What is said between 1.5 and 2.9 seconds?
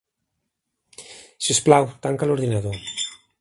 us plau, tanca l'ordinador.